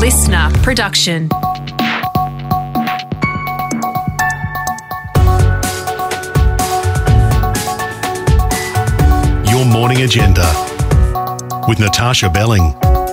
listener 0.00 0.48
production. 0.62 1.28
Your 9.46 9.66
morning 9.66 10.00
agenda 10.00 10.46
with 11.68 11.78
Natasha 11.80 12.30
Belling. 12.30 12.72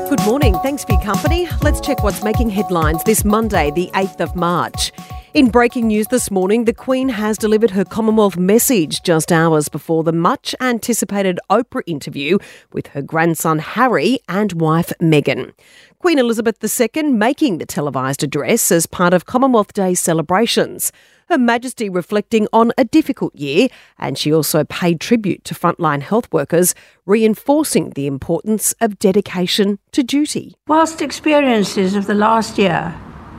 Good 0.10 0.24
morning. 0.24 0.56
Thanks 0.64 0.86
for 0.86 0.94
your 0.94 1.02
company. 1.02 1.50
Let's 1.62 1.82
check 1.82 2.04
what's 2.04 2.24
making 2.24 2.52
headlines 2.52 3.04
this 3.04 3.26
Monday, 3.26 3.70
the 3.72 3.92
8th 3.94 4.22
of 4.22 4.38
March. 4.38 4.94
In 5.34 5.50
breaking 5.50 5.88
news 5.88 6.08
this 6.08 6.32
morning, 6.32 6.64
the 6.64 6.74
Queen 6.74 7.10
has 7.10 7.38
delivered 7.38 7.72
her 7.72 7.84
Commonwealth 7.84 8.38
message 8.38 9.04
just 9.04 9.30
hours 9.30 9.68
before 9.68 10.04
the 10.04 10.14
much 10.14 10.56
anticipated 10.62 11.38
Oprah 11.50 11.84
interview 11.86 12.38
with 12.72 12.88
her 12.88 13.02
grandson 13.02 13.60
Harry 13.60 14.20
and 14.30 14.54
wife 14.54 14.94
Meghan. 15.02 15.52
Queen 16.00 16.18
Elizabeth 16.18 16.64
II 16.64 17.12
making 17.12 17.58
the 17.58 17.66
televised 17.66 18.24
address 18.24 18.72
as 18.72 18.86
part 18.86 19.14
of 19.14 19.26
Commonwealth 19.26 19.74
Day 19.74 19.96
celebrations. 19.96 20.94
Her 21.28 21.38
Majesty 21.38 21.90
reflecting 21.90 22.48
on 22.54 22.72
a 22.78 22.86
difficult 22.86 23.36
year, 23.36 23.68
and 24.00 24.18
she 24.18 24.34
also 24.34 24.64
paid 24.64 25.02
tribute 25.02 25.44
to 25.44 25.54
frontline 25.54 26.04
health 26.04 26.32
workers, 26.32 26.74
reinforcing 27.06 27.90
the 27.92 28.08
importance 28.08 28.74
of 28.80 28.98
dedication 28.98 29.78
to 29.92 30.04
duty. 30.04 30.56
Whilst 30.68 31.02
experiences 31.02 31.96
of 31.96 32.08
the 32.08 32.16
last 32.16 32.58
year 32.58 32.96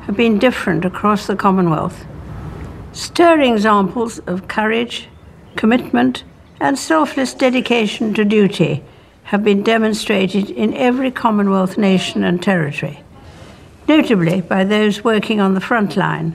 have 0.09 0.17
been 0.17 0.39
different 0.39 0.87
across 0.87 1.27
the 1.27 1.37
Commonwealth, 1.37 2.07
stirring 2.93 3.53
examples 3.53 4.19
of 4.21 4.49
courage, 4.49 5.07
commitment, 5.55 6.25
and 6.61 6.79
selfless 6.79 7.35
dedication 7.35 8.15
to 8.15 8.25
duty 8.25 8.83
have 9.25 9.45
been 9.45 9.63
demonstrated 9.63 10.49
in 10.49 10.73
every 10.73 11.11
Commonwealth 11.11 11.77
nation 11.77 12.25
and 12.25 12.43
territory, 12.43 13.01
notably 13.87 14.41
by 14.41 14.65
those 14.65 15.05
working 15.05 15.43
on 15.43 15.53
the 15.53 15.61
front 15.61 15.95
line 15.95 16.35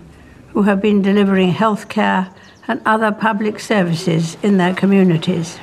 who 0.50 0.62
have 0.62 0.80
been 0.80 1.02
delivering 1.02 1.52
healthcare 1.52 2.32
and 2.68 2.80
other 2.86 3.12
public 3.12 3.60
services 3.60 4.38
in 4.44 4.58
their 4.58 4.76
communities. 4.76 5.58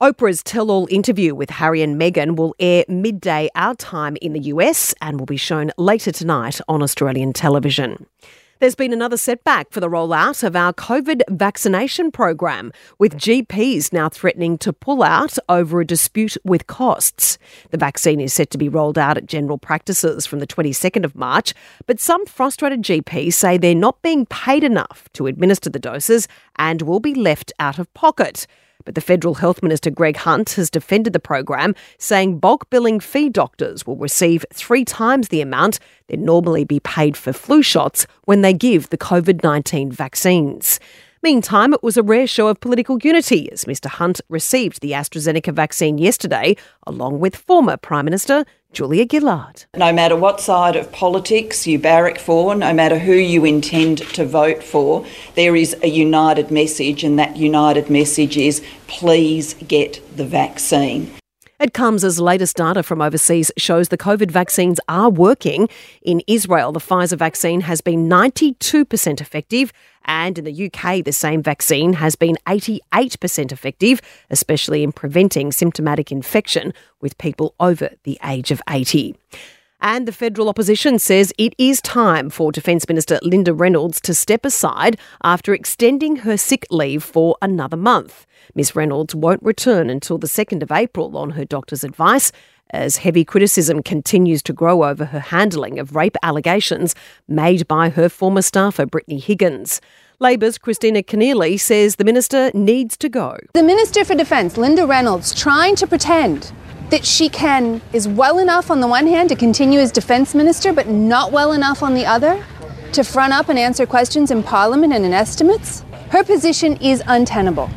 Oprah's 0.00 0.44
tell 0.44 0.70
all 0.70 0.86
interview 0.92 1.34
with 1.34 1.50
Harry 1.50 1.82
and 1.82 2.00
Meghan 2.00 2.36
will 2.36 2.54
air 2.60 2.84
midday 2.86 3.48
our 3.56 3.74
time 3.74 4.16
in 4.22 4.32
the 4.32 4.38
US 4.42 4.94
and 5.02 5.18
will 5.18 5.26
be 5.26 5.36
shown 5.36 5.72
later 5.76 6.12
tonight 6.12 6.60
on 6.68 6.84
Australian 6.84 7.32
television. 7.32 8.06
There's 8.60 8.76
been 8.76 8.92
another 8.92 9.16
setback 9.16 9.72
for 9.72 9.80
the 9.80 9.88
rollout 9.88 10.44
of 10.44 10.54
our 10.54 10.72
COVID 10.72 11.22
vaccination 11.30 12.12
program, 12.12 12.72
with 13.00 13.16
GPs 13.16 13.92
now 13.92 14.08
threatening 14.08 14.56
to 14.58 14.72
pull 14.72 15.02
out 15.02 15.36
over 15.48 15.80
a 15.80 15.86
dispute 15.86 16.36
with 16.44 16.68
costs. 16.68 17.36
The 17.70 17.76
vaccine 17.76 18.20
is 18.20 18.32
set 18.32 18.50
to 18.50 18.58
be 18.58 18.68
rolled 18.68 18.98
out 18.98 19.16
at 19.16 19.26
general 19.26 19.58
practices 19.58 20.26
from 20.26 20.38
the 20.38 20.46
22nd 20.46 21.04
of 21.04 21.16
March, 21.16 21.54
but 21.86 21.98
some 21.98 22.24
frustrated 22.24 22.82
GPs 22.82 23.34
say 23.34 23.58
they're 23.58 23.74
not 23.74 24.00
being 24.02 24.26
paid 24.26 24.62
enough 24.62 25.08
to 25.14 25.26
administer 25.26 25.70
the 25.70 25.80
doses 25.80 26.28
and 26.54 26.82
will 26.82 27.00
be 27.00 27.14
left 27.14 27.52
out 27.58 27.80
of 27.80 27.92
pocket. 27.94 28.46
But 28.84 28.94
the 28.94 29.00
Federal 29.00 29.34
Health 29.34 29.62
Minister 29.62 29.90
Greg 29.90 30.16
Hunt 30.16 30.50
has 30.50 30.70
defended 30.70 31.12
the 31.12 31.20
program, 31.20 31.74
saying 31.98 32.38
bulk 32.38 32.70
billing 32.70 33.00
fee 33.00 33.28
doctors 33.28 33.86
will 33.86 33.96
receive 33.96 34.44
three 34.52 34.84
times 34.84 35.28
the 35.28 35.40
amount 35.40 35.78
they'd 36.06 36.20
normally 36.20 36.64
be 36.64 36.80
paid 36.80 37.16
for 37.16 37.32
flu 37.32 37.62
shots 37.62 38.06
when 38.24 38.42
they 38.42 38.52
give 38.52 38.90
the 38.90 38.98
COVID 38.98 39.42
19 39.42 39.92
vaccines. 39.92 40.80
Meantime, 41.20 41.74
it 41.74 41.82
was 41.82 41.96
a 41.96 42.02
rare 42.02 42.28
show 42.28 42.46
of 42.46 42.60
political 42.60 42.96
unity 43.02 43.50
as 43.50 43.64
Mr 43.64 43.86
Hunt 43.86 44.20
received 44.28 44.80
the 44.80 44.92
AstraZeneca 44.92 45.52
vaccine 45.52 45.98
yesterday, 45.98 46.56
along 46.86 47.18
with 47.18 47.34
former 47.34 47.76
Prime 47.76 48.04
Minister 48.04 48.44
Julia 48.72 49.06
Gillard. 49.10 49.64
No 49.76 49.92
matter 49.92 50.14
what 50.14 50.40
side 50.40 50.76
of 50.76 50.92
politics 50.92 51.66
you 51.66 51.78
barrack 51.78 52.18
for, 52.18 52.54
no 52.54 52.72
matter 52.72 52.98
who 52.98 53.14
you 53.14 53.44
intend 53.44 53.98
to 54.14 54.24
vote 54.24 54.62
for, 54.62 55.04
there 55.34 55.56
is 55.56 55.74
a 55.82 55.88
united 55.88 56.50
message, 56.50 57.02
and 57.02 57.18
that 57.18 57.36
united 57.36 57.90
message 57.90 58.36
is 58.36 58.62
please 58.86 59.54
get 59.66 60.00
the 60.16 60.24
vaccine. 60.24 61.10
It 61.60 61.74
comes 61.74 62.04
as 62.04 62.20
latest 62.20 62.56
data 62.56 62.84
from 62.84 63.02
overseas 63.02 63.50
shows 63.56 63.88
the 63.88 63.98
COVID 63.98 64.30
vaccines 64.30 64.78
are 64.88 65.10
working. 65.10 65.68
In 66.02 66.22
Israel, 66.28 66.70
the 66.70 66.78
Pfizer 66.78 67.18
vaccine 67.18 67.62
has 67.62 67.80
been 67.80 68.08
92% 68.08 69.20
effective, 69.20 69.72
and 70.04 70.38
in 70.38 70.44
the 70.44 70.66
UK, 70.66 71.04
the 71.04 71.12
same 71.12 71.42
vaccine 71.42 71.94
has 71.94 72.14
been 72.14 72.36
88% 72.46 73.50
effective, 73.50 74.00
especially 74.30 74.84
in 74.84 74.92
preventing 74.92 75.50
symptomatic 75.50 76.12
infection 76.12 76.72
with 77.00 77.18
people 77.18 77.56
over 77.58 77.90
the 78.04 78.20
age 78.24 78.52
of 78.52 78.62
80. 78.68 79.16
And 79.80 80.08
the 80.08 80.12
federal 80.12 80.48
opposition 80.48 80.98
says 80.98 81.32
it 81.38 81.54
is 81.56 81.80
time 81.80 82.30
for 82.30 82.50
Defence 82.50 82.88
Minister 82.88 83.20
Linda 83.22 83.54
Reynolds 83.54 84.00
to 84.00 84.14
step 84.14 84.44
aside 84.44 84.98
after 85.22 85.54
extending 85.54 86.16
her 86.16 86.36
sick 86.36 86.66
leave 86.70 87.04
for 87.04 87.36
another 87.40 87.76
month. 87.76 88.26
Ms 88.56 88.74
Reynolds 88.74 89.14
won't 89.14 89.42
return 89.42 89.88
until 89.88 90.18
the 90.18 90.26
2nd 90.26 90.62
of 90.62 90.72
April 90.72 91.16
on 91.16 91.30
her 91.30 91.44
doctor's 91.44 91.84
advice 91.84 92.32
as 92.70 92.98
heavy 92.98 93.24
criticism 93.24 93.82
continues 93.82 94.42
to 94.42 94.52
grow 94.52 94.82
over 94.84 95.06
her 95.06 95.20
handling 95.20 95.78
of 95.78 95.94
rape 95.94 96.16
allegations 96.22 96.94
made 97.26 97.66
by 97.68 97.88
her 97.88 98.08
former 98.08 98.42
staffer 98.42 98.84
Brittany 98.84 99.18
Higgins. 99.18 99.80
Labor's 100.18 100.58
Kristina 100.58 101.04
Keneally 101.04 101.58
says 101.58 101.96
the 101.96 102.04
minister 102.04 102.50
needs 102.52 102.96
to 102.96 103.08
go. 103.08 103.38
The 103.54 103.62
Minister 103.62 104.04
for 104.04 104.16
Defence, 104.16 104.56
Linda 104.56 104.84
Reynolds, 104.84 105.32
trying 105.32 105.76
to 105.76 105.86
pretend 105.86 106.52
that 106.90 107.04
she 107.04 107.28
can 107.28 107.80
is 107.92 108.08
well 108.08 108.38
enough 108.38 108.70
on 108.70 108.80
the 108.80 108.86
one 108.86 109.06
hand 109.06 109.28
to 109.28 109.36
continue 109.36 109.78
as 109.78 109.92
defence 109.92 110.34
minister, 110.34 110.72
but 110.72 110.88
not 110.88 111.32
well 111.32 111.52
enough 111.52 111.82
on 111.82 111.94
the 111.94 112.06
other 112.06 112.44
to 112.92 113.04
front 113.04 113.32
up 113.32 113.48
and 113.48 113.58
answer 113.58 113.86
questions 113.86 114.30
in 114.30 114.42
Parliament 114.42 114.92
and 114.92 115.04
in 115.04 115.12
estimates. 115.12 115.84
Her 116.10 116.24
position 116.24 116.76
is 116.78 117.02
untenable. 117.06 117.70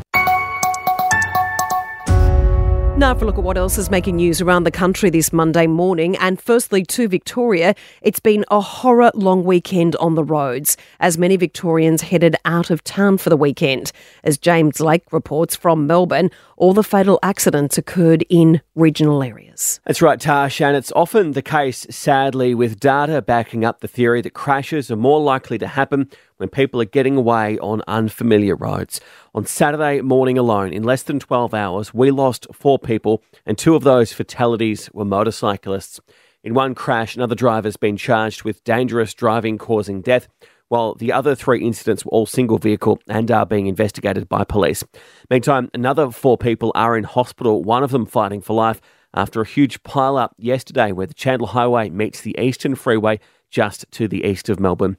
Now, 3.02 3.16
for 3.16 3.24
a 3.24 3.28
look 3.28 3.40
at 3.40 3.44
what 3.44 3.58
else 3.58 3.80
is 3.80 3.90
making 3.90 4.18
news 4.18 4.42
around 4.42 4.64
the 4.64 4.70
country 4.70 5.10
this 5.10 5.34
Monday 5.34 5.66
morning. 5.66 6.16
And 6.18 6.40
firstly, 6.40 6.84
to 6.84 7.08
Victoria, 7.08 7.74
it's 8.04 8.20
been 8.20 8.46
a 8.52 8.62
horror 8.62 9.10
long 9.16 9.44
weekend 9.44 9.96
on 9.96 10.14
the 10.14 10.24
roads 10.24 10.78
as 11.00 11.18
many 11.18 11.36
Victorians 11.36 12.04
headed 12.04 12.36
out 12.46 12.70
of 12.70 12.84
town 12.84 13.18
for 13.18 13.32
the 13.32 13.38
weekend. 13.38 13.92
As 14.24 14.38
James 14.38 14.80
Lake 14.80 15.12
reports 15.12 15.56
from 15.56 15.88
Melbourne, 15.88 16.30
all 16.62 16.74
the 16.74 16.84
fatal 16.84 17.18
accidents 17.24 17.76
occurred 17.76 18.24
in 18.30 18.62
regional 18.76 19.24
areas. 19.24 19.80
That's 19.88 20.00
right, 20.00 20.20
Tash, 20.20 20.62
and 20.62 20.78
it's 20.78 20.92
often 20.92 21.32
the 21.32 21.42
case, 21.42 21.88
sadly, 21.90 22.54
with 22.54 22.80
data 22.80 23.20
backing 23.24 23.66
up 23.66 23.80
the 23.80 23.88
theory 23.88 24.22
that 24.22 24.36
crashes 24.36 24.92
are 24.92 24.96
more 24.96 25.20
likely 25.20 25.58
to 25.58 25.66
happen 25.66 26.08
when 26.38 26.50
people 26.50 26.80
are 26.80 26.86
getting 26.86 27.18
away 27.18 27.58
on 27.58 27.82
unfamiliar 27.88 28.56
roads. 28.56 29.02
On 29.34 29.44
Saturday 29.44 30.02
morning 30.02 30.38
alone, 30.38 30.72
in 30.72 30.84
less 30.84 31.02
than 31.02 31.20
12 31.20 31.52
hours, 31.56 31.96
we 31.96 32.12
lost 32.12 32.46
four 32.54 32.78
people, 32.78 33.24
and 33.44 33.58
two 33.58 33.74
of 33.74 33.82
those 33.82 34.14
fatalities 34.14 34.88
were 34.94 35.04
motorcyclists. 35.04 36.00
In 36.44 36.54
one 36.54 36.76
crash, 36.76 37.16
another 37.16 37.34
driver 37.34 37.68
has 37.68 37.78
been 37.78 37.98
charged 37.98 38.44
with 38.44 38.64
dangerous 38.64 39.16
driving 39.16 39.58
causing 39.58 40.02
death 40.02 40.28
while 40.72 40.96
the 40.96 41.12
other 41.12 41.36
three 41.36 41.62
incidents 41.62 42.06
were 42.06 42.12
all 42.12 42.26
single 42.26 42.58
vehicle 42.58 42.98
and 43.09 43.30
are 43.30 43.46
being 43.46 43.68
investigated 43.68 44.30
by 44.30 44.46
police. 44.46 44.86
Meantime, 45.30 45.70
another 45.74 46.09
four 46.12 46.38
people 46.38 46.72
are 46.76 46.98
in 46.98 47.04
hospital, 47.04 47.62
one 47.62 47.84
of 47.84 47.92
them 47.92 48.06
fighting 48.06 48.40
for 48.40 48.54
life 48.54 48.80
after 49.14 49.42
a 49.42 49.46
huge 49.46 49.84
pile-up 49.84 50.34
yesterday 50.38 50.94
where 50.94 51.08
the 51.08 51.14
Chandler 51.14 51.50
Highway 51.50 51.90
meets 51.90 52.22
the 52.22 52.40
Eastern 52.40 52.76
Freeway 52.76 53.20
just 53.50 53.86
to 53.92 54.08
the 54.08 54.24
east 54.24 54.48
of 54.48 54.62
Melbourne. 54.62 54.96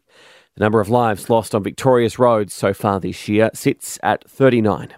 The 0.57 0.63
number 0.63 0.79
of 0.79 0.91
lives 0.91 1.31
lost 1.31 1.55
on 1.55 1.63
Victoria's 1.63 2.19
roads 2.19 2.53
so 2.53 2.75
far 2.75 3.01
this 3.01 3.27
year 3.27 3.49
sits 3.55 3.99
at 4.03 4.29
39. 4.29 4.93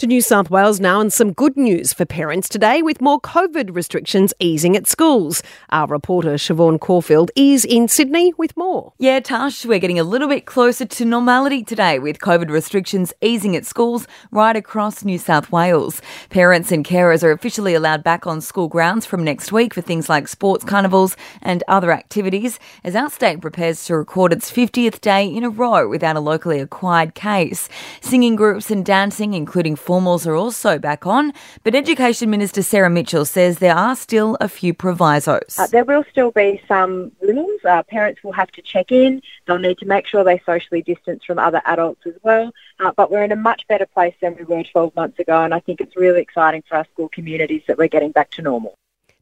To 0.00 0.06
New 0.06 0.20
South 0.20 0.50
Wales 0.50 0.78
now, 0.78 1.00
and 1.00 1.10
some 1.10 1.32
good 1.32 1.56
news 1.56 1.94
for 1.94 2.04
parents 2.04 2.50
today 2.50 2.82
with 2.82 3.00
more 3.00 3.18
COVID 3.18 3.74
restrictions 3.74 4.34
easing 4.38 4.76
at 4.76 4.86
schools. 4.86 5.42
Our 5.70 5.86
reporter 5.86 6.34
Siobhan 6.34 6.78
Caulfield 6.78 7.30
is 7.34 7.64
in 7.64 7.88
Sydney 7.88 8.34
with 8.36 8.54
more. 8.58 8.92
Yeah, 8.98 9.20
Tash, 9.20 9.64
we're 9.64 9.78
getting 9.78 9.98
a 9.98 10.04
little 10.04 10.28
bit 10.28 10.44
closer 10.44 10.84
to 10.84 11.04
normality 11.06 11.64
today 11.64 11.98
with 11.98 12.18
COVID 12.18 12.50
restrictions 12.50 13.14
easing 13.22 13.56
at 13.56 13.64
schools 13.64 14.06
right 14.30 14.54
across 14.54 15.02
New 15.02 15.16
South 15.16 15.50
Wales. 15.50 16.02
Parents 16.28 16.70
and 16.70 16.84
carers 16.84 17.22
are 17.22 17.32
officially 17.32 17.72
allowed 17.72 18.04
back 18.04 18.26
on 18.26 18.42
school 18.42 18.68
grounds 18.68 19.06
from 19.06 19.24
next 19.24 19.50
week 19.50 19.72
for 19.72 19.80
things 19.80 20.10
like 20.10 20.28
sports 20.28 20.62
carnivals 20.62 21.16
and 21.40 21.64
other 21.68 21.90
activities 21.90 22.58
as 22.84 22.94
our 22.94 23.08
state 23.08 23.40
prepares 23.40 23.82
to 23.86 23.96
record 23.96 24.34
its 24.34 24.52
50th 24.52 25.00
day 25.00 25.26
in 25.26 25.42
a 25.42 25.48
row 25.48 25.88
without 25.88 26.16
a 26.16 26.20
locally 26.20 26.60
acquired 26.60 27.14
case. 27.14 27.70
Singing 28.02 28.36
groups 28.36 28.70
and 28.70 28.84
dancing, 28.84 29.32
including 29.32 29.74
formals 29.86 30.26
are 30.26 30.34
also 30.34 30.78
back 30.78 31.06
on, 31.06 31.32
but 31.62 31.74
Education 31.74 32.28
Minister 32.28 32.62
Sarah 32.62 32.90
Mitchell 32.90 33.24
says 33.24 33.58
there 33.58 33.76
are 33.76 33.94
still 33.94 34.36
a 34.40 34.48
few 34.48 34.74
provisos. 34.74 35.56
Uh, 35.58 35.68
there 35.68 35.84
will 35.84 36.04
still 36.10 36.32
be 36.32 36.60
some 36.66 37.12
rules. 37.22 37.60
Uh, 37.64 37.82
parents 37.84 38.22
will 38.24 38.32
have 38.32 38.50
to 38.52 38.62
check 38.62 38.90
in. 38.90 39.22
They'll 39.46 39.58
need 39.58 39.78
to 39.78 39.86
make 39.86 40.06
sure 40.06 40.24
they 40.24 40.40
socially 40.44 40.82
distance 40.82 41.24
from 41.24 41.38
other 41.38 41.62
adults 41.64 42.04
as 42.06 42.14
well. 42.22 42.52
Uh, 42.80 42.92
but 42.96 43.10
we're 43.10 43.22
in 43.22 43.32
a 43.32 43.36
much 43.36 43.66
better 43.68 43.86
place 43.86 44.14
than 44.20 44.36
we 44.36 44.44
were 44.44 44.64
12 44.64 44.94
months 44.96 45.18
ago, 45.20 45.44
and 45.44 45.54
I 45.54 45.60
think 45.60 45.80
it's 45.80 45.96
really 45.96 46.20
exciting 46.20 46.64
for 46.68 46.76
our 46.76 46.84
school 46.92 47.08
communities 47.08 47.62
that 47.68 47.78
we're 47.78 47.88
getting 47.88 48.10
back 48.10 48.30
to 48.32 48.42
normal. 48.42 48.76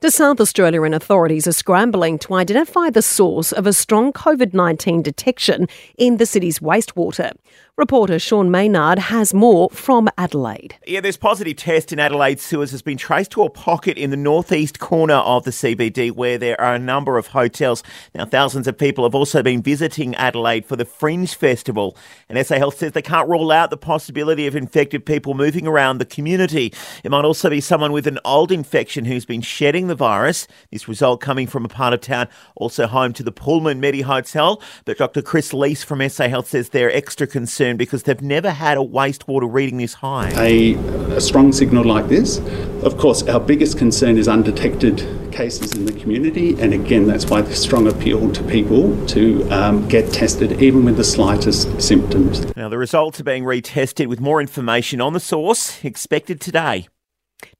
The 0.04 0.10
South 0.10 0.38
Australian 0.38 0.92
authorities 0.92 1.46
are 1.46 1.52
scrambling 1.52 2.18
to 2.18 2.34
identify 2.34 2.90
the 2.90 3.00
source 3.00 3.52
of 3.52 3.66
a 3.66 3.72
strong 3.72 4.12
COVID 4.12 4.52
19 4.52 5.00
detection 5.00 5.66
in 5.96 6.18
the 6.18 6.26
city's 6.26 6.58
wastewater. 6.58 7.32
Reporter 7.76 8.20
Sean 8.20 8.52
Maynard 8.52 9.00
has 9.00 9.34
more 9.34 9.68
from 9.70 10.08
Adelaide. 10.16 10.76
Yeah, 10.86 11.00
this 11.00 11.16
positive 11.16 11.56
test 11.56 11.92
in 11.92 11.98
Adelaide 11.98 12.38
sewers 12.38 12.70
has 12.70 12.82
been 12.82 12.96
traced 12.96 13.32
to 13.32 13.42
a 13.42 13.50
pocket 13.50 13.98
in 13.98 14.10
the 14.10 14.16
northeast 14.16 14.78
corner 14.78 15.14
of 15.14 15.42
the 15.42 15.50
CBD 15.50 16.12
where 16.12 16.38
there 16.38 16.60
are 16.60 16.76
a 16.76 16.78
number 16.78 17.18
of 17.18 17.26
hotels. 17.26 17.82
Now, 18.14 18.26
thousands 18.26 18.68
of 18.68 18.78
people 18.78 19.02
have 19.02 19.16
also 19.16 19.42
been 19.42 19.60
visiting 19.60 20.14
Adelaide 20.14 20.66
for 20.66 20.76
the 20.76 20.84
Fringe 20.84 21.34
Festival. 21.34 21.96
And 22.28 22.46
SA 22.46 22.58
Health 22.58 22.78
says 22.78 22.92
they 22.92 23.02
can't 23.02 23.28
rule 23.28 23.50
out 23.50 23.70
the 23.70 23.76
possibility 23.76 24.46
of 24.46 24.54
infected 24.54 25.04
people 25.04 25.34
moving 25.34 25.66
around 25.66 25.98
the 25.98 26.04
community. 26.04 26.72
It 27.02 27.10
might 27.10 27.24
also 27.24 27.50
be 27.50 27.60
someone 27.60 27.90
with 27.90 28.06
an 28.06 28.20
old 28.24 28.52
infection 28.52 29.04
who's 29.04 29.26
been 29.26 29.42
shedding 29.42 29.88
the 29.88 29.96
virus. 29.96 30.46
This 30.70 30.86
result 30.86 31.20
coming 31.20 31.48
from 31.48 31.64
a 31.64 31.68
part 31.68 31.92
of 31.92 32.02
town 32.02 32.28
also 32.54 32.86
home 32.86 33.12
to 33.14 33.24
the 33.24 33.32
Pullman 33.32 33.80
Medi 33.80 34.02
Hotel. 34.02 34.62
But 34.84 34.98
Dr. 34.98 35.22
Chris 35.22 35.52
Lease 35.52 35.82
from 35.82 36.08
SA 36.08 36.28
Health 36.28 36.46
says 36.46 36.68
they're 36.68 36.94
extra 36.94 37.26
concerned 37.26 37.63
because 37.72 38.02
they've 38.02 38.20
never 38.20 38.50
had 38.50 38.76
a 38.76 38.82
wastewater 38.82 39.52
reading 39.52 39.78
this 39.78 39.94
high. 39.94 40.30
A, 40.36 40.74
a 41.16 41.20
strong 41.20 41.52
signal 41.52 41.84
like 41.84 42.08
this, 42.08 42.38
of 42.82 42.98
course, 42.98 43.22
our 43.24 43.40
biggest 43.40 43.78
concern 43.78 44.18
is 44.18 44.28
undetected 44.28 45.06
cases 45.32 45.72
in 45.72 45.86
the 45.86 45.92
community, 45.92 46.50
and 46.60 46.72
again, 46.72 47.06
that's 47.06 47.26
why 47.26 47.40
the 47.40 47.54
strong 47.56 47.88
appeal 47.88 48.30
to 48.32 48.42
people 48.44 49.06
to 49.06 49.48
um, 49.50 49.88
get 49.88 50.12
tested 50.12 50.62
even 50.62 50.84
with 50.84 50.96
the 50.96 51.04
slightest 51.04 51.80
symptoms. 51.80 52.54
Now, 52.56 52.68
the 52.68 52.78
results 52.78 53.20
are 53.20 53.24
being 53.24 53.44
retested 53.44 54.06
with 54.06 54.20
more 54.20 54.40
information 54.40 55.00
on 55.00 55.12
the 55.12 55.20
source 55.20 55.84
expected 55.84 56.40
today. 56.40 56.88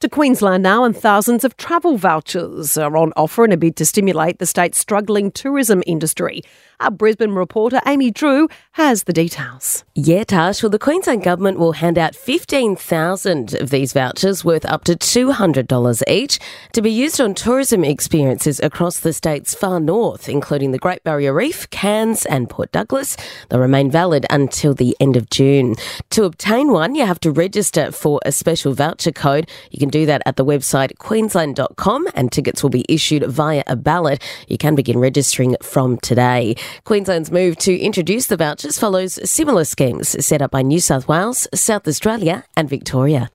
To 0.00 0.08
Queensland 0.08 0.62
now, 0.62 0.84
and 0.84 0.96
thousands 0.96 1.44
of 1.44 1.56
travel 1.56 1.96
vouchers 1.96 2.76
are 2.78 2.96
on 2.96 3.12
offer 3.16 3.44
in 3.44 3.52
a 3.52 3.56
bid 3.56 3.76
to 3.76 3.86
stimulate 3.86 4.38
the 4.38 4.46
state's 4.46 4.78
struggling 4.78 5.30
tourism 5.30 5.82
industry. 5.86 6.42
Our 6.80 6.90
Brisbane 6.90 7.32
reporter 7.32 7.80
Amy 7.86 8.10
Drew 8.10 8.48
has 8.72 9.04
the 9.04 9.12
details. 9.12 9.84
Yeah, 9.94 10.24
Tash. 10.24 10.62
Well, 10.62 10.70
the 10.70 10.78
Queensland 10.78 11.22
Government 11.22 11.58
will 11.58 11.72
hand 11.72 11.98
out 11.98 12.14
15,000 12.14 13.54
of 13.54 13.70
these 13.70 13.92
vouchers 13.92 14.44
worth 14.44 14.64
up 14.64 14.84
to 14.84 14.94
$200 14.94 16.02
each 16.08 16.38
to 16.72 16.82
be 16.82 16.90
used 16.90 17.20
on 17.20 17.34
tourism 17.34 17.84
experiences 17.84 18.60
across 18.60 19.00
the 19.00 19.12
state's 19.12 19.54
far 19.54 19.78
north, 19.78 20.28
including 20.28 20.72
the 20.72 20.78
Great 20.78 21.04
Barrier 21.04 21.32
Reef, 21.32 21.70
Cairns, 21.70 22.26
and 22.26 22.50
Port 22.50 22.72
Douglas. 22.72 23.16
They'll 23.48 23.60
remain 23.60 23.90
valid 23.90 24.26
until 24.30 24.74
the 24.74 24.96
end 24.98 25.16
of 25.16 25.30
June. 25.30 25.76
To 26.10 26.24
obtain 26.24 26.72
one, 26.72 26.94
you 26.94 27.06
have 27.06 27.20
to 27.20 27.30
register 27.30 27.92
for 27.92 28.20
a 28.26 28.32
special 28.32 28.74
voucher 28.74 29.12
code. 29.12 29.48
You 29.70 29.78
can 29.78 29.88
do 29.88 30.06
that 30.06 30.22
at 30.26 30.36
the 30.36 30.44
website 30.44 30.98
queensland.com 30.98 32.08
and 32.14 32.32
tickets 32.32 32.62
will 32.62 32.70
be 32.70 32.84
issued 32.88 33.24
via 33.24 33.62
a 33.66 33.76
ballot. 33.76 34.22
You 34.48 34.58
can 34.58 34.74
begin 34.74 34.98
registering 34.98 35.56
from 35.62 35.98
today. 35.98 36.56
Queensland's 36.84 37.31
move 37.31 37.56
to 37.58 37.78
introduce 37.78 38.26
the 38.26 38.37
vouchers 38.37 38.78
follows 38.78 39.19
similar 39.28 39.64
schemes 39.64 40.25
set 40.25 40.43
up 40.43 40.50
by 40.50 40.62
New 40.62 40.81
South 40.81 41.08
Wales, 41.08 41.49
South 41.55 41.88
Australia, 41.88 42.44
and 42.56 42.69
Victoria. 42.69 43.31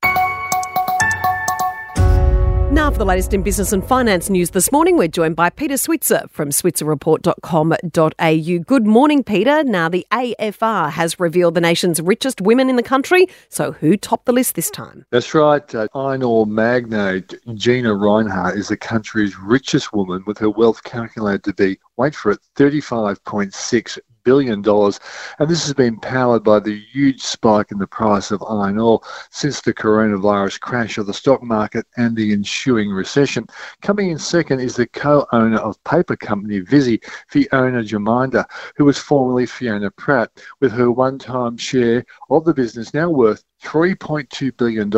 Now 2.79 2.91
for 2.91 2.97
the 2.97 3.03
latest 3.03 3.33
in 3.33 3.43
business 3.43 3.73
and 3.73 3.85
finance 3.85 4.29
news 4.29 4.51
this 4.51 4.71
morning, 4.71 4.95
we're 4.95 5.09
joined 5.09 5.35
by 5.35 5.49
Peter 5.49 5.75
Switzer 5.75 6.23
from 6.29 6.49
switzerreport.com.au. 6.49 8.63
Good 8.63 8.87
morning, 8.87 9.21
Peter. 9.21 9.65
Now, 9.65 9.89
the 9.89 10.07
AFR 10.13 10.89
has 10.89 11.19
revealed 11.19 11.55
the 11.55 11.61
nation's 11.61 11.99
richest 11.99 12.39
women 12.39 12.69
in 12.69 12.77
the 12.77 12.81
country. 12.81 13.27
So, 13.49 13.73
who 13.73 13.97
topped 13.97 14.27
the 14.27 14.31
list 14.31 14.55
this 14.55 14.71
time? 14.71 15.05
That's 15.11 15.33
right. 15.33 15.75
Uh, 15.75 15.89
iron 15.93 16.23
ore 16.23 16.47
magnate 16.47 17.33
Gina 17.53 17.89
Rinehart 17.89 18.55
is 18.55 18.69
the 18.69 18.77
country's 18.77 19.37
richest 19.37 19.91
woman, 19.91 20.23
with 20.25 20.37
her 20.37 20.49
wealth 20.49 20.85
calculated 20.85 21.43
to 21.43 21.53
be, 21.53 21.77
wait 21.97 22.15
for 22.15 22.31
it, 22.31 22.39
35.6 22.55 23.99
billion 24.23 24.61
dollars, 24.61 24.99
and 25.39 25.49
this 25.49 25.63
has 25.65 25.73
been 25.73 25.99
powered 25.99 26.43
by 26.43 26.59
the 26.59 26.79
huge 26.91 27.21
spike 27.21 27.71
in 27.71 27.77
the 27.77 27.87
price 27.87 28.31
of 28.31 28.43
iron 28.43 28.79
ore 28.79 29.01
since 29.29 29.61
the 29.61 29.73
coronavirus 29.73 30.59
crash 30.59 30.97
of 30.97 31.05
the 31.05 31.13
stock 31.13 31.41
market 31.43 31.85
and 31.97 32.15
the 32.15 32.31
ensuing 32.31 32.89
recession. 32.91 33.45
Coming 33.81 34.09
in 34.09 34.19
second 34.19 34.59
is 34.59 34.75
the 34.75 34.87
co-owner 34.87 35.59
of 35.59 35.83
paper 35.83 36.15
company 36.15 36.59
Visy, 36.59 37.01
Fiona 37.27 37.83
Geminder, 37.83 38.45
who 38.75 38.85
was 38.85 38.97
formerly 38.97 39.45
Fiona 39.45 39.91
Pratt, 39.91 40.31
with 40.59 40.71
her 40.71 40.91
one-time 40.91 41.57
share 41.57 42.05
of 42.29 42.45
the 42.45 42.53
business 42.53 42.93
now 42.93 43.09
worth 43.09 43.43
$3.2 43.63 44.55
billion, 44.57 44.91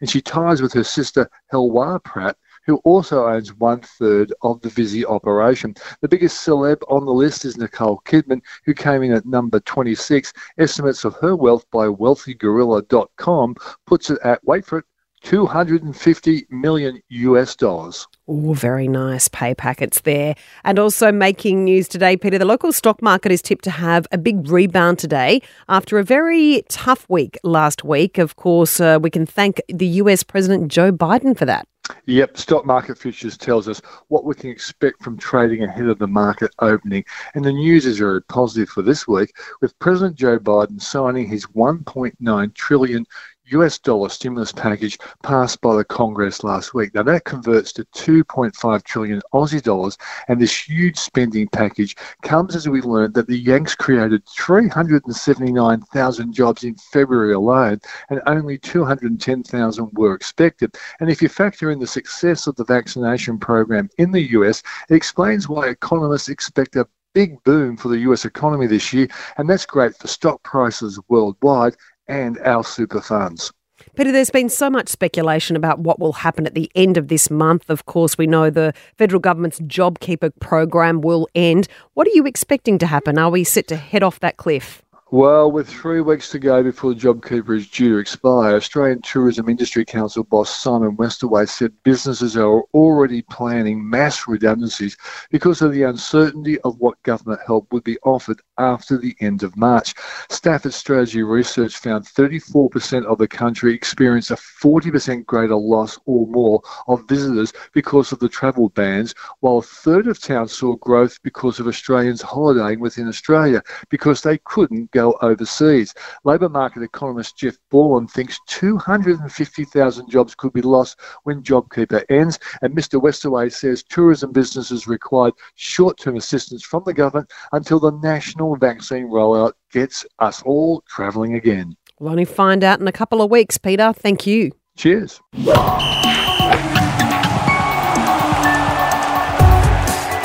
and 0.00 0.10
she 0.10 0.20
ties 0.20 0.60
with 0.60 0.72
her 0.72 0.84
sister 0.84 1.28
Heloise 1.50 2.00
Pratt, 2.04 2.36
who 2.66 2.76
also 2.78 3.26
owns 3.26 3.54
one 3.54 3.80
third 3.80 4.32
of 4.42 4.60
the 4.60 4.68
Visy 4.68 5.04
operation. 5.04 5.74
The 6.00 6.08
biggest 6.08 6.46
celeb 6.46 6.82
on 6.88 7.04
the 7.04 7.12
list 7.12 7.44
is 7.44 7.56
Nicole 7.56 8.02
Kidman, 8.04 8.40
who 8.64 8.74
came 8.74 9.02
in 9.02 9.12
at 9.12 9.26
number 9.26 9.60
26. 9.60 10.32
Estimates 10.58 11.04
of 11.04 11.14
her 11.16 11.36
wealth 11.36 11.64
by 11.70 11.86
wealthygorilla.com 11.86 13.56
puts 13.86 14.10
it 14.10 14.18
at, 14.24 14.42
wait 14.44 14.64
for 14.64 14.78
it, 14.78 14.84
250 15.22 16.46
million 16.50 17.00
US 17.08 17.54
dollars. 17.54 18.06
Oh, 18.28 18.52
very 18.52 18.88
nice 18.88 19.28
pay 19.28 19.54
packets 19.54 20.00
there. 20.00 20.34
And 20.64 20.78
also 20.78 21.12
making 21.12 21.64
news 21.64 21.88
today, 21.88 22.16
Peter, 22.16 22.38
the 22.38 22.44
local 22.44 22.72
stock 22.72 23.00
market 23.02 23.32
is 23.32 23.42
tipped 23.42 23.64
to 23.64 23.70
have 23.70 24.06
a 24.12 24.18
big 24.18 24.48
rebound 24.48 24.98
today 24.98 25.40
after 25.68 25.98
a 25.98 26.04
very 26.04 26.64
tough 26.68 27.06
week 27.08 27.38
last 27.42 27.84
week. 27.84 28.18
Of 28.18 28.36
course, 28.36 28.80
uh, 28.80 28.98
we 29.00 29.10
can 29.10 29.26
thank 29.26 29.60
the 29.68 29.86
US 29.86 30.22
President 30.22 30.70
Joe 30.70 30.92
Biden 30.92 31.36
for 31.36 31.44
that. 31.44 31.66
Yep, 32.06 32.36
stock 32.36 32.66
market 32.66 32.98
futures 32.98 33.36
tells 33.36 33.68
us 33.68 33.80
what 34.08 34.24
we 34.24 34.34
can 34.34 34.50
expect 34.50 35.02
from 35.02 35.16
trading 35.16 35.62
ahead 35.62 35.86
of 35.86 35.98
the 35.98 36.06
market 36.06 36.50
opening. 36.58 37.04
And 37.34 37.44
the 37.44 37.52
news 37.52 37.86
is 37.86 37.98
very 37.98 38.22
positive 38.22 38.68
for 38.68 38.82
this 38.82 39.06
week, 39.06 39.32
with 39.60 39.78
President 39.78 40.16
Joe 40.16 40.38
Biden 40.38 40.80
signing 40.80 41.28
his 41.28 41.46
1.9 41.46 42.54
trillion 42.54 43.06
US 43.46 43.78
dollar 43.78 44.08
stimulus 44.08 44.52
package 44.52 44.98
passed 45.22 45.60
by 45.60 45.74
the 45.74 45.84
Congress 45.84 46.44
last 46.44 46.74
week. 46.74 46.94
Now 46.94 47.02
that 47.02 47.24
converts 47.24 47.72
to 47.74 47.84
2.5 47.86 48.82
trillion 48.84 49.20
Aussie 49.34 49.62
dollars, 49.62 49.98
and 50.28 50.40
this 50.40 50.68
huge 50.68 50.96
spending 50.96 51.48
package 51.48 51.96
comes 52.22 52.54
as 52.54 52.68
we 52.68 52.80
learned 52.80 53.14
that 53.14 53.26
the 53.26 53.38
Yanks 53.38 53.74
created 53.74 54.26
379,000 54.28 56.32
jobs 56.32 56.64
in 56.64 56.74
February 56.76 57.32
alone, 57.32 57.80
and 58.10 58.22
only 58.26 58.58
210,000 58.58 59.90
were 59.94 60.14
expected. 60.14 60.76
And 61.00 61.10
if 61.10 61.20
you 61.20 61.28
factor 61.28 61.70
in 61.70 61.80
the 61.80 61.86
success 61.86 62.46
of 62.46 62.56
the 62.56 62.64
vaccination 62.64 63.38
program 63.38 63.90
in 63.98 64.12
the 64.12 64.30
US, 64.32 64.62
it 64.88 64.94
explains 64.94 65.48
why 65.48 65.68
economists 65.68 66.28
expect 66.28 66.76
a 66.76 66.86
big 67.14 67.42
boom 67.44 67.76
for 67.76 67.88
the 67.88 67.98
US 67.98 68.24
economy 68.24 68.66
this 68.66 68.92
year, 68.92 69.08
and 69.36 69.50
that's 69.50 69.66
great 69.66 69.94
for 69.96 70.06
stock 70.06 70.42
prices 70.42 70.98
worldwide 71.08 71.76
and 72.08 72.38
our 72.40 72.64
super 72.64 73.00
funds. 73.00 73.52
Peter, 73.96 74.12
there's 74.12 74.30
been 74.30 74.48
so 74.48 74.70
much 74.70 74.88
speculation 74.88 75.56
about 75.56 75.80
what 75.80 75.98
will 75.98 76.12
happen 76.12 76.46
at 76.46 76.54
the 76.54 76.70
end 76.74 76.96
of 76.96 77.08
this 77.08 77.30
month. 77.30 77.68
Of 77.68 77.86
course, 77.86 78.16
we 78.16 78.26
know 78.26 78.48
the 78.48 78.72
federal 78.96 79.20
government's 79.20 79.60
JobKeeper 79.60 80.32
program 80.40 81.00
will 81.00 81.28
end. 81.34 81.68
What 81.94 82.06
are 82.06 82.12
you 82.12 82.24
expecting 82.24 82.78
to 82.78 82.86
happen? 82.86 83.18
Are 83.18 83.30
we 83.30 83.44
set 83.44 83.66
to 83.68 83.76
head 83.76 84.02
off 84.02 84.20
that 84.20 84.36
cliff? 84.36 84.81
Well, 85.12 85.52
with 85.52 85.68
three 85.68 86.00
weeks 86.00 86.30
to 86.30 86.38
go 86.38 86.62
before 86.62 86.94
JobKeeper 86.94 87.54
is 87.54 87.68
due 87.68 87.90
to 87.90 87.98
expire, 87.98 88.56
Australian 88.56 89.02
Tourism 89.02 89.46
Industry 89.46 89.84
Council 89.84 90.24
boss 90.24 90.48
Simon 90.48 90.96
Westaway 90.96 91.46
said 91.46 91.74
businesses 91.82 92.34
are 92.34 92.62
already 92.72 93.20
planning 93.20 93.90
mass 93.90 94.26
redundancies 94.26 94.96
because 95.30 95.60
of 95.60 95.72
the 95.72 95.82
uncertainty 95.82 96.58
of 96.60 96.78
what 96.78 97.02
government 97.02 97.42
help 97.46 97.70
would 97.74 97.84
be 97.84 97.98
offered 98.04 98.40
after 98.56 98.96
the 98.96 99.14
end 99.20 99.42
of 99.42 99.54
March. 99.54 99.92
Stafford 100.30 100.72
Strategy 100.72 101.22
Research 101.22 101.76
found 101.76 102.06
34% 102.06 103.04
of 103.04 103.18
the 103.18 103.28
country 103.28 103.74
experienced 103.74 104.30
a 104.30 104.36
40% 104.36 105.26
greater 105.26 105.56
loss 105.56 105.98
or 106.06 106.26
more 106.28 106.62
of 106.88 107.06
visitors 107.06 107.52
because 107.74 108.12
of 108.12 108.18
the 108.18 108.30
travel 108.30 108.70
bans, 108.70 109.14
while 109.40 109.58
a 109.58 109.62
third 109.62 110.06
of 110.06 110.18
towns 110.18 110.52
saw 110.52 110.74
growth 110.76 111.18
because 111.22 111.60
of 111.60 111.66
Australians 111.66 112.22
holidaying 112.22 112.80
within 112.80 113.08
Australia 113.08 113.62
because 113.90 114.22
they 114.22 114.38
couldn't 114.38 114.90
go 114.92 115.01
overseas. 115.02 115.94
Labour 116.24 116.48
market 116.48 116.82
economist 116.82 117.36
Jeff 117.36 117.56
Borland 117.70 118.10
thinks 118.10 118.38
250,000 118.48 120.08
jobs 120.08 120.34
could 120.34 120.52
be 120.52 120.62
lost 120.62 120.98
when 121.24 121.42
JobKeeper 121.42 122.04
ends. 122.08 122.38
And 122.62 122.74
Mr. 122.74 123.00
Westaway 123.00 123.52
says 123.52 123.82
tourism 123.82 124.32
businesses 124.32 124.86
required 124.86 125.34
short 125.54 125.98
term 125.98 126.16
assistance 126.16 126.62
from 126.62 126.82
the 126.86 126.94
government 126.94 127.30
until 127.52 127.80
the 127.80 127.92
national 128.02 128.56
vaccine 128.56 129.08
rollout 129.08 129.52
gets 129.72 130.06
us 130.18 130.42
all 130.42 130.82
travelling 130.88 131.34
again. 131.34 131.76
We'll 131.98 132.10
only 132.10 132.24
find 132.24 132.64
out 132.64 132.80
in 132.80 132.88
a 132.88 132.92
couple 132.92 133.22
of 133.22 133.30
weeks, 133.30 133.58
Peter. 133.58 133.92
Thank 133.92 134.26
you. 134.26 134.52
Cheers. 134.76 135.20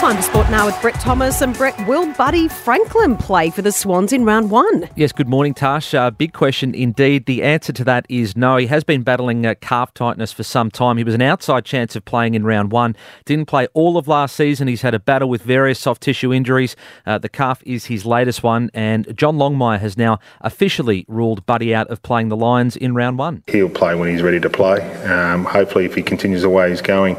Time 0.07 0.15
to 0.15 0.23
sport 0.23 0.49
now 0.49 0.65
with 0.65 0.81
Brett 0.81 0.97
Thomas 1.01 1.41
and 1.41 1.53
Brett. 1.53 1.85
Will 1.85 2.13
Buddy 2.13 2.47
Franklin 2.47 3.17
play 3.17 3.49
for 3.49 3.61
the 3.61 3.73
Swans 3.73 4.13
in 4.13 4.23
round 4.23 4.49
one? 4.49 4.87
Yes, 4.95 5.11
good 5.11 5.27
morning, 5.27 5.53
Tash. 5.53 5.93
Uh, 5.93 6.11
big 6.11 6.31
question 6.31 6.73
indeed. 6.73 7.25
The 7.25 7.43
answer 7.43 7.73
to 7.73 7.83
that 7.83 8.05
is 8.07 8.37
no. 8.37 8.55
He 8.55 8.67
has 8.67 8.85
been 8.85 9.03
battling 9.03 9.45
uh, 9.45 9.55
calf 9.59 9.93
tightness 9.93 10.31
for 10.31 10.43
some 10.43 10.71
time. 10.71 10.95
He 10.95 11.03
was 11.03 11.13
an 11.13 11.21
outside 11.21 11.65
chance 11.65 11.93
of 11.97 12.05
playing 12.05 12.35
in 12.35 12.45
round 12.45 12.71
one. 12.71 12.95
Didn't 13.25 13.47
play 13.47 13.67
all 13.73 13.97
of 13.97 14.07
last 14.07 14.37
season. 14.37 14.69
He's 14.69 14.81
had 14.81 14.93
a 14.93 14.99
battle 14.99 15.27
with 15.27 15.41
various 15.41 15.77
soft 15.77 16.03
tissue 16.03 16.31
injuries. 16.31 16.77
Uh, 17.05 17.17
the 17.17 17.27
calf 17.27 17.61
is 17.65 17.87
his 17.87 18.05
latest 18.05 18.43
one, 18.43 18.71
and 18.73 19.13
John 19.13 19.35
Longmire 19.35 19.81
has 19.81 19.97
now 19.97 20.19
officially 20.39 21.03
ruled 21.09 21.45
Buddy 21.45 21.75
out 21.75 21.89
of 21.89 22.01
playing 22.01 22.29
the 22.29 22.37
Lions 22.37 22.77
in 22.77 22.95
round 22.95 23.17
one. 23.17 23.43
He'll 23.47 23.67
play 23.67 23.93
when 23.93 24.09
he's 24.09 24.21
ready 24.21 24.39
to 24.39 24.49
play. 24.49 24.79
Um, 25.03 25.43
hopefully, 25.43 25.83
if 25.83 25.95
he 25.95 26.01
continues 26.01 26.43
the 26.43 26.49
way 26.49 26.69
he's 26.69 26.81
going, 26.81 27.17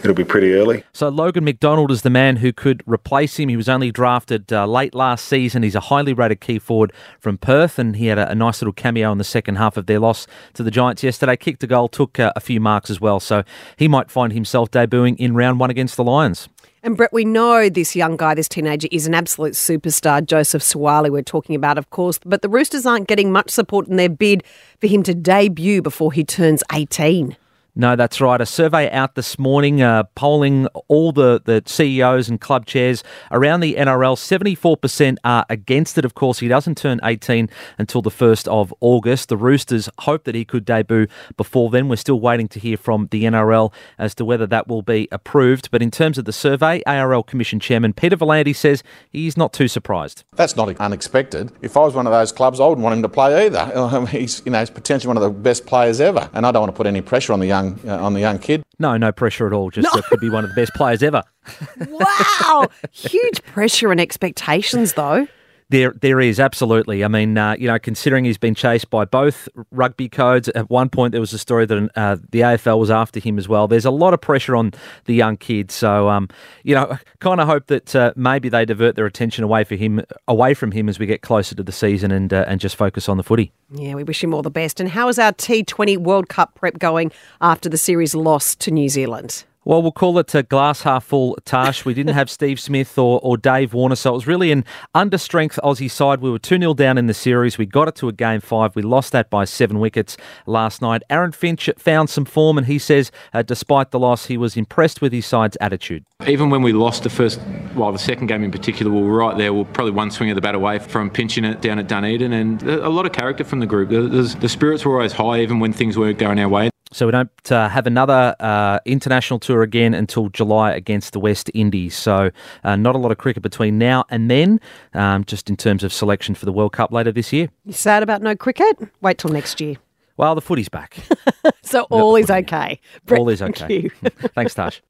it'll 0.00 0.12
be 0.12 0.22
pretty 0.22 0.52
early. 0.52 0.84
So 0.92 1.08
Logan 1.08 1.44
McDonald 1.44 1.90
is 1.90 2.02
the 2.02 2.10
man 2.10 2.25
who 2.34 2.52
could 2.52 2.82
replace 2.84 3.38
him. 3.38 3.48
He 3.48 3.56
was 3.56 3.68
only 3.68 3.92
drafted 3.92 4.52
uh, 4.52 4.66
late 4.66 4.92
last 4.92 5.26
season. 5.26 5.62
He's 5.62 5.76
a 5.76 5.80
highly 5.80 6.12
rated 6.12 6.40
key 6.40 6.58
forward 6.58 6.92
from 7.20 7.38
Perth, 7.38 7.78
and 7.78 7.94
he 7.94 8.06
had 8.06 8.18
a, 8.18 8.28
a, 8.30 8.34
nice 8.34 8.60
little 8.60 8.72
cameo 8.72 9.12
in 9.12 9.18
the 9.18 9.24
second 9.24 9.54
half 9.54 9.76
of 9.76 9.86
their 9.86 10.00
loss 10.00 10.26
to 10.54 10.64
the 10.64 10.70
Giants 10.72 11.04
yesterday. 11.04 11.36
Kicked 11.36 11.62
a 11.62 11.68
goal, 11.68 11.86
took 11.86 12.18
uh, 12.18 12.32
a 12.34 12.40
few 12.40 12.60
marks 12.60 12.90
as 12.90 13.00
well. 13.00 13.20
So 13.20 13.44
he 13.76 13.86
might 13.86 14.10
find 14.10 14.32
himself 14.32 14.72
debuting 14.72 15.16
in 15.18 15.36
round 15.36 15.60
one 15.60 15.70
against 15.70 15.96
the 15.96 16.04
Lions. 16.04 16.48
And 16.82 16.96
Brett, 16.96 17.12
we 17.12 17.24
know 17.24 17.68
this 17.68 17.96
young 17.96 18.16
guy, 18.16 18.34
this 18.34 18.48
teenager, 18.48 18.88
is 18.92 19.06
an 19.06 19.14
absolute 19.14 19.54
superstar. 19.54 20.24
Joseph 20.24 20.62
Suaalii, 20.62 21.10
we're 21.10 21.22
talking 21.22 21.56
about, 21.56 21.78
of 21.78 21.90
course. 21.90 22.18
But 22.24 22.42
the 22.42 22.48
Roosters 22.48 22.86
aren't 22.86 23.08
getting 23.08 23.32
much 23.32 23.50
support 23.50 23.88
in 23.88 23.96
their 23.96 24.08
bid 24.08 24.44
for 24.80 24.86
him 24.86 25.02
to 25.02 25.14
debut 25.14 25.82
before 25.82 26.12
he 26.12 26.22
turns 26.22 26.62
18. 26.72 27.36
No, 27.78 27.94
that's 27.94 28.22
right. 28.22 28.40
A 28.40 28.46
survey 28.46 28.90
out 28.90 29.16
this 29.16 29.38
morning 29.38 29.82
uh, 29.82 30.04
polling 30.14 30.66
all 30.88 31.12
the, 31.12 31.42
the 31.44 31.62
CEOs 31.66 32.26
and 32.26 32.40
club 32.40 32.64
chairs 32.64 33.04
around 33.30 33.60
the 33.60 33.74
NRL. 33.74 34.16
74% 34.16 35.18
are 35.24 35.44
against 35.50 35.98
it. 35.98 36.06
Of 36.06 36.14
course, 36.14 36.38
he 36.38 36.48
doesn't 36.48 36.78
turn 36.78 37.00
18 37.04 37.50
until 37.76 38.00
the 38.00 38.10
1st 38.10 38.48
of 38.48 38.72
August. 38.80 39.28
The 39.28 39.36
Roosters 39.36 39.90
hope 39.98 40.24
that 40.24 40.34
he 40.34 40.42
could 40.42 40.64
debut 40.64 41.06
before 41.36 41.68
then. 41.68 41.88
We're 41.88 41.96
still 41.96 42.18
waiting 42.18 42.48
to 42.48 42.58
hear 42.58 42.78
from 42.78 43.08
the 43.10 43.24
NRL 43.24 43.74
as 43.98 44.14
to 44.14 44.24
whether 44.24 44.46
that 44.46 44.68
will 44.68 44.80
be 44.80 45.06
approved. 45.12 45.70
But 45.70 45.82
in 45.82 45.90
terms 45.90 46.16
of 46.16 46.24
the 46.24 46.32
survey, 46.32 46.82
ARL 46.86 47.22
Commission 47.22 47.60
Chairman 47.60 47.92
Peter 47.92 48.16
V'landys 48.16 48.56
says 48.56 48.82
he's 49.10 49.36
not 49.36 49.52
too 49.52 49.68
surprised. 49.68 50.24
That's 50.34 50.56
not 50.56 50.74
unexpected. 50.80 51.52
If 51.60 51.76
I 51.76 51.80
was 51.80 51.92
one 51.92 52.06
of 52.06 52.12
those 52.12 52.32
clubs, 52.32 52.58
I 52.58 52.66
wouldn't 52.66 52.82
want 52.82 52.96
him 52.96 53.02
to 53.02 53.10
play 53.10 53.46
either. 53.46 54.06
He's, 54.16 54.40
you 54.46 54.52
know, 54.52 54.60
he's 54.60 54.70
potentially 54.70 55.08
one 55.08 55.16
of 55.16 55.22
the 55.22 55.30
best 55.30 55.66
players 55.66 56.00
ever. 56.00 56.30
And 56.32 56.46
I 56.46 56.52
don't 56.52 56.62
want 56.62 56.72
to 56.72 56.76
put 56.76 56.86
any 56.86 57.00
pressure 57.00 57.32
on 57.32 57.40
the 57.40 57.46
young 57.46 57.65
young 57.66 57.88
uh, 57.88 58.04
on 58.04 58.14
the 58.14 58.20
young 58.20 58.38
kid. 58.38 58.62
No, 58.78 58.96
no 58.96 59.12
pressure 59.12 59.46
at 59.46 59.52
all. 59.52 59.70
Just 59.70 59.92
no. 59.94 60.02
could 60.02 60.20
be 60.20 60.30
one 60.30 60.44
of 60.44 60.50
the 60.50 60.56
best 60.56 60.74
players 60.74 61.02
ever. 61.02 61.22
wow, 61.88 62.68
huge 62.92 63.42
pressure 63.44 63.90
and 63.90 64.00
expectations 64.00 64.94
though. 64.94 65.26
There, 65.68 65.92
there 66.00 66.20
is 66.20 66.38
absolutely. 66.38 67.02
I 67.02 67.08
mean, 67.08 67.36
uh, 67.36 67.56
you 67.58 67.66
know, 67.66 67.78
considering 67.78 68.24
he's 68.24 68.38
been 68.38 68.54
chased 68.54 68.88
by 68.88 69.04
both 69.04 69.48
rugby 69.72 70.08
codes. 70.08 70.48
At 70.50 70.70
one 70.70 70.88
point, 70.88 71.10
there 71.10 71.20
was 71.20 71.32
a 71.32 71.38
story 71.38 71.66
that 71.66 71.90
uh, 71.96 72.16
the 72.30 72.40
AFL 72.40 72.78
was 72.78 72.90
after 72.90 73.18
him 73.18 73.36
as 73.36 73.48
well. 73.48 73.66
There's 73.66 73.84
a 73.84 73.90
lot 73.90 74.14
of 74.14 74.20
pressure 74.20 74.54
on 74.54 74.72
the 75.06 75.14
young 75.14 75.36
kid. 75.36 75.72
So, 75.72 76.08
um, 76.08 76.28
you 76.62 76.76
know, 76.76 76.96
kind 77.18 77.40
of 77.40 77.48
hope 77.48 77.66
that 77.66 77.96
uh, 77.96 78.12
maybe 78.14 78.48
they 78.48 78.64
divert 78.64 78.94
their 78.94 79.06
attention 79.06 79.42
away 79.42 79.64
for 79.64 79.74
him, 79.74 80.02
away 80.28 80.54
from 80.54 80.70
him 80.70 80.88
as 80.88 81.00
we 81.00 81.06
get 81.06 81.22
closer 81.22 81.56
to 81.56 81.64
the 81.64 81.72
season, 81.72 82.12
and 82.12 82.32
uh, 82.32 82.44
and 82.46 82.60
just 82.60 82.76
focus 82.76 83.08
on 83.08 83.16
the 83.16 83.24
footy. 83.24 83.50
Yeah, 83.72 83.94
we 83.94 84.04
wish 84.04 84.22
him 84.22 84.32
all 84.32 84.42
the 84.42 84.50
best. 84.50 84.78
And 84.78 84.88
how 84.88 85.08
is 85.08 85.18
our 85.18 85.32
T20 85.32 85.98
World 85.98 86.28
Cup 86.28 86.54
prep 86.54 86.78
going 86.78 87.10
after 87.40 87.68
the 87.68 87.78
series 87.78 88.14
loss 88.14 88.54
to 88.56 88.70
New 88.70 88.88
Zealand? 88.88 89.44
Well, 89.66 89.82
we'll 89.82 89.90
call 89.90 90.16
it 90.20 90.32
a 90.32 90.44
glass 90.44 90.82
half 90.82 91.02
full, 91.02 91.36
Tash. 91.44 91.84
We 91.84 91.92
didn't 91.92 92.14
have 92.14 92.30
Steve 92.30 92.60
Smith 92.60 92.96
or, 92.96 93.18
or 93.24 93.36
Dave 93.36 93.74
Warner, 93.74 93.96
so 93.96 94.10
it 94.10 94.14
was 94.14 94.26
really 94.28 94.52
an 94.52 94.64
under 94.94 95.18
strength 95.18 95.58
Aussie 95.64 95.90
side. 95.90 96.20
We 96.20 96.30
were 96.30 96.38
2 96.38 96.60
0 96.60 96.74
down 96.74 96.96
in 96.96 97.08
the 97.08 97.14
series. 97.14 97.58
We 97.58 97.66
got 97.66 97.88
it 97.88 97.96
to 97.96 98.06
a 98.06 98.12
game 98.12 98.40
five. 98.40 98.76
We 98.76 98.82
lost 98.82 99.10
that 99.10 99.28
by 99.28 99.44
seven 99.44 99.80
wickets 99.80 100.16
last 100.46 100.80
night. 100.80 101.02
Aaron 101.10 101.32
Finch 101.32 101.68
found 101.78 102.10
some 102.10 102.24
form, 102.24 102.58
and 102.58 102.68
he 102.68 102.78
says, 102.78 103.10
uh, 103.34 103.42
despite 103.42 103.90
the 103.90 103.98
loss, 103.98 104.26
he 104.26 104.36
was 104.36 104.56
impressed 104.56 105.02
with 105.02 105.12
his 105.12 105.26
side's 105.26 105.56
attitude. 105.60 106.04
Even 106.28 106.48
when 106.48 106.62
we 106.62 106.72
lost 106.72 107.02
the 107.02 107.10
first, 107.10 107.40
well, 107.74 107.90
the 107.90 107.98
second 107.98 108.28
game 108.28 108.44
in 108.44 108.52
particular, 108.52 108.92
we 108.92 109.02
were 109.02 109.16
right 109.16 109.36
there. 109.36 109.52
We 109.52 109.62
are 109.62 109.64
probably 109.64 109.94
one 109.94 110.12
swing 110.12 110.30
of 110.30 110.36
the 110.36 110.42
bat 110.42 110.54
away 110.54 110.78
from 110.78 111.10
pinching 111.10 111.44
it 111.44 111.60
down 111.60 111.80
at 111.80 111.88
Dunedin, 111.88 112.32
and 112.32 112.62
a 112.62 112.88
lot 112.88 113.04
of 113.04 113.10
character 113.10 113.42
from 113.42 113.58
the 113.58 113.66
group. 113.66 113.90
The, 113.90 114.36
the 114.38 114.48
spirits 114.48 114.84
were 114.84 114.94
always 114.94 115.14
high, 115.14 115.40
even 115.40 115.58
when 115.58 115.72
things 115.72 115.98
weren't 115.98 116.18
going 116.18 116.38
our 116.38 116.48
way. 116.48 116.70
So 116.96 117.04
we 117.04 117.12
don't 117.12 117.52
uh, 117.52 117.68
have 117.68 117.86
another 117.86 118.34
uh, 118.40 118.78
international 118.86 119.38
tour 119.38 119.62
again 119.62 119.92
until 119.92 120.30
July 120.30 120.72
against 120.72 121.12
the 121.12 121.20
West 121.20 121.50
Indies. 121.52 121.94
So 121.94 122.30
uh, 122.64 122.76
not 122.76 122.94
a 122.94 122.98
lot 122.98 123.12
of 123.12 123.18
cricket 123.18 123.42
between 123.42 123.76
now 123.76 124.06
and 124.08 124.30
then, 124.30 124.62
um, 124.94 125.22
just 125.24 125.50
in 125.50 125.58
terms 125.58 125.84
of 125.84 125.92
selection 125.92 126.34
for 126.34 126.46
the 126.46 126.52
World 126.52 126.72
Cup 126.72 126.92
later 126.92 127.12
this 127.12 127.34
year. 127.34 127.50
You 127.66 127.74
sad 127.74 128.02
about 128.02 128.22
no 128.22 128.34
cricket? 128.34 128.78
Wait 129.02 129.18
till 129.18 129.30
next 129.30 129.60
year. 129.60 129.76
Well, 130.16 130.34
the 130.34 130.40
footy's 130.40 130.70
back. 130.70 130.96
so 131.62 131.82
all 131.90 132.16
is 132.16 132.30
okay. 132.30 132.80
Brett, 133.04 133.20
all 133.20 133.28
is 133.28 133.42
okay. 133.42 133.90
Thanks, 134.34 134.54
Tash. 134.54 134.80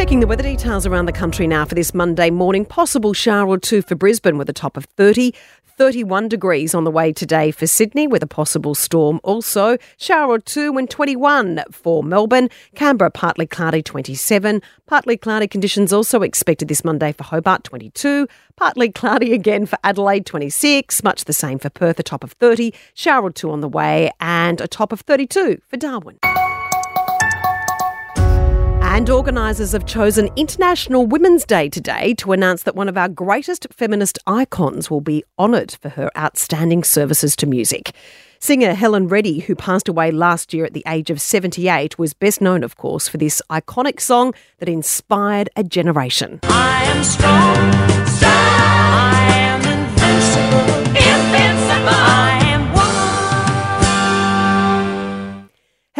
Checking 0.00 0.20
the 0.20 0.26
weather 0.26 0.42
details 0.42 0.86
around 0.86 1.04
the 1.04 1.12
country 1.12 1.46
now 1.46 1.66
for 1.66 1.74
this 1.74 1.92
Monday 1.92 2.30
morning. 2.30 2.64
Possible 2.64 3.12
shower 3.12 3.46
or 3.46 3.58
two 3.58 3.82
for 3.82 3.94
Brisbane 3.94 4.38
with 4.38 4.48
a 4.48 4.52
top 4.54 4.78
of 4.78 4.86
30. 4.96 5.34
31 5.76 6.26
degrees 6.26 6.74
on 6.74 6.84
the 6.84 6.90
way 6.90 7.12
today 7.12 7.50
for 7.50 7.66
Sydney 7.66 8.06
with 8.06 8.22
a 8.22 8.26
possible 8.26 8.74
storm. 8.74 9.20
Also, 9.24 9.76
shower 9.98 10.32
or 10.32 10.38
two 10.38 10.78
and 10.78 10.88
21 10.88 11.64
for 11.70 12.02
Melbourne. 12.02 12.48
Canberra, 12.74 13.10
partly 13.10 13.46
cloudy, 13.46 13.82
27. 13.82 14.62
Partly 14.86 15.18
cloudy 15.18 15.46
conditions 15.46 15.92
also 15.92 16.22
expected 16.22 16.68
this 16.68 16.82
Monday 16.82 17.12
for 17.12 17.24
Hobart, 17.24 17.64
22. 17.64 18.26
Partly 18.56 18.90
cloudy 18.90 19.34
again 19.34 19.66
for 19.66 19.78
Adelaide, 19.84 20.24
26. 20.24 21.02
Much 21.02 21.26
the 21.26 21.34
same 21.34 21.58
for 21.58 21.68
Perth, 21.68 22.00
a 22.00 22.02
top 22.02 22.24
of 22.24 22.32
30. 22.32 22.72
Shower 22.94 23.26
or 23.26 23.30
two 23.30 23.50
on 23.50 23.60
the 23.60 23.68
way 23.68 24.10
and 24.18 24.62
a 24.62 24.66
top 24.66 24.92
of 24.92 25.00
32 25.02 25.60
for 25.68 25.76
Darwin. 25.76 26.18
And 29.00 29.08
organisers 29.08 29.72
have 29.72 29.86
chosen 29.86 30.28
International 30.36 31.06
Women's 31.06 31.46
Day 31.46 31.70
today 31.70 32.12
to 32.16 32.32
announce 32.32 32.64
that 32.64 32.76
one 32.76 32.86
of 32.86 32.98
our 32.98 33.08
greatest 33.08 33.66
feminist 33.72 34.18
icons 34.26 34.90
will 34.90 35.00
be 35.00 35.24
honoured 35.38 35.72
for 35.80 35.88
her 35.88 36.10
outstanding 36.18 36.84
services 36.84 37.34
to 37.36 37.46
music. 37.46 37.92
Singer 38.40 38.74
Helen 38.74 39.08
Reddy, 39.08 39.38
who 39.38 39.54
passed 39.54 39.88
away 39.88 40.10
last 40.10 40.52
year 40.52 40.66
at 40.66 40.74
the 40.74 40.84
age 40.86 41.08
of 41.08 41.18
78, 41.18 41.98
was 41.98 42.12
best 42.12 42.42
known, 42.42 42.62
of 42.62 42.76
course, 42.76 43.08
for 43.08 43.16
this 43.16 43.40
iconic 43.48 44.02
song 44.02 44.34
that 44.58 44.68
inspired 44.68 45.48
a 45.56 45.64
generation. 45.64 46.38
I 46.42 46.84
am 46.84 47.02
strong, 47.02 47.89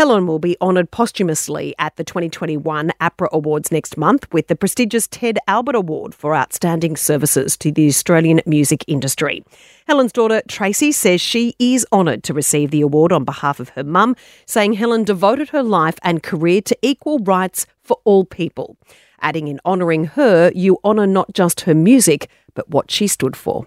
Helen 0.01 0.27
will 0.27 0.39
be 0.39 0.57
honoured 0.63 0.91
posthumously 0.91 1.75
at 1.79 1.97
the 1.97 2.05
2021 2.05 2.91
APRA 3.03 3.29
Awards 3.33 3.71
next 3.71 3.99
month 3.99 4.27
with 4.33 4.47
the 4.47 4.57
prestigious 4.57 5.07
Ted 5.07 5.39
Albert 5.47 5.75
Award 5.75 6.15
for 6.15 6.35
outstanding 6.35 6.97
services 6.97 7.55
to 7.59 7.71
the 7.71 7.87
Australian 7.87 8.41
music 8.47 8.83
industry. 8.87 9.45
Helen's 9.87 10.13
daughter 10.13 10.41
Tracy 10.49 10.91
says 10.91 11.21
she 11.21 11.55
is 11.59 11.87
honoured 11.93 12.25
to 12.25 12.33
receive 12.33 12.71
the 12.71 12.81
award 12.81 13.13
on 13.13 13.25
behalf 13.25 13.61
of 13.61 13.69
her 13.77 13.85
mum, 13.85 14.17
saying 14.47 14.73
Helen 14.73 15.05
devoted 15.05 15.51
her 15.51 15.63
life 15.63 15.99
and 16.03 16.23
career 16.23 16.63
to 16.63 16.79
equal 16.81 17.19
rights 17.19 17.67
for 17.83 17.99
all 18.05 18.25
people. 18.25 18.79
Adding 19.21 19.49
in 19.49 19.61
honouring 19.67 20.05
her, 20.05 20.51
you 20.55 20.79
honour 20.83 21.07
not 21.07 21.35
just 21.35 21.61
her 21.69 21.75
music, 21.75 22.31
but 22.55 22.71
what 22.71 22.91
she 22.91 23.07
stood 23.07 23.37
for. 23.37 23.67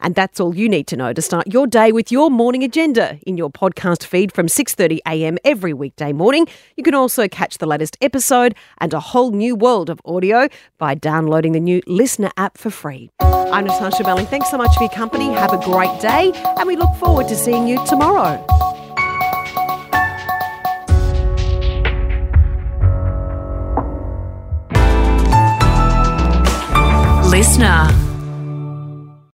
And 0.00 0.14
that's 0.14 0.40
all 0.40 0.54
you 0.54 0.68
need 0.68 0.86
to 0.88 0.96
know 0.96 1.12
to 1.12 1.22
start 1.22 1.46
your 1.52 1.66
day 1.66 1.92
with 1.92 2.10
your 2.10 2.30
morning 2.30 2.64
agenda 2.64 3.18
in 3.26 3.36
your 3.36 3.50
podcast 3.50 4.04
feed 4.04 4.32
from 4.32 4.46
6:30 4.46 4.98
a.m. 5.06 5.38
every 5.44 5.72
weekday 5.72 6.12
morning. 6.12 6.46
You 6.76 6.82
can 6.82 6.94
also 6.94 7.28
catch 7.28 7.58
the 7.58 7.66
latest 7.66 7.96
episode 8.00 8.54
and 8.78 8.92
a 8.92 9.00
whole 9.00 9.30
new 9.30 9.54
world 9.54 9.90
of 9.90 10.00
audio 10.04 10.48
by 10.78 10.94
downloading 10.94 11.52
the 11.52 11.60
new 11.60 11.80
Listener 11.86 12.30
app 12.36 12.58
for 12.58 12.70
free. 12.70 13.10
I'm 13.20 13.66
Natasha 13.66 14.02
Belling. 14.02 14.26
Thanks 14.26 14.50
so 14.50 14.56
much 14.56 14.74
for 14.76 14.84
your 14.84 14.92
company. 14.92 15.32
Have 15.32 15.52
a 15.52 15.58
great 15.58 16.00
day, 16.00 16.32
and 16.58 16.66
we 16.66 16.74
look 16.74 16.94
forward 16.96 17.28
to 17.28 17.36
seeing 17.36 17.68
you 17.68 17.84
tomorrow. 17.86 18.44
Listener. 27.28 28.01